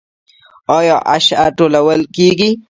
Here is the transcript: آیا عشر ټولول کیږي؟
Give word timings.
آیا 0.77 0.95
عشر 1.13 1.49
ټولول 1.57 1.99
کیږي؟ 2.15 2.49